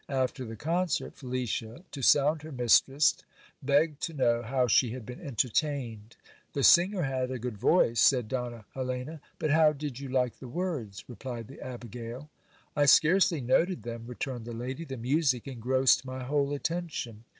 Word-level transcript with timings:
After 0.09 0.45
the 0.45 0.55
concert 0.55 1.15
Felicia, 1.15 1.83
to 1.91 2.01
sound 2.01 2.41
her 2.41 2.51
mistress, 2.51 3.15
begged 3.61 4.01
to 4.01 4.15
know 4.15 4.41
how 4.41 4.65
she 4.65 4.93
had 4.93 5.05
been 5.05 5.21
entertained. 5.21 6.15
The 6.53 6.63
singer 6.63 7.03
had 7.03 7.29
a 7.29 7.37
good 7.37 7.59
voice, 7.59 7.99
said 8.01 8.27
Donna 8.27 8.65
Helena. 8.73 9.21
But 9.37 9.51
how 9.51 9.73
did 9.73 9.99
you 9.99 10.09
like 10.09 10.39
the 10.39 10.47
words? 10.47 11.03
replied 11.07 11.47
the 11.49 11.61
abigail. 11.61 12.31
I 12.75 12.87
scarcely 12.87 13.41
noted 13.41 13.83
them, 13.83 14.05
returned 14.07 14.45
the 14.45 14.53
lady; 14.53 14.85
the 14.85 14.97
music 14.97 15.47
engrossed 15.47 16.03
my 16.03 16.23
whole 16.23 16.51
attention. 16.51 17.25